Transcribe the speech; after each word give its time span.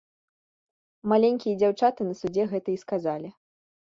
Маленькія 1.11 1.55
дзяўчаты 1.63 2.01
на 2.07 2.15
судзе 2.21 2.43
гэта 2.55 2.69
і 2.77 2.81
сказалі. 2.85 3.29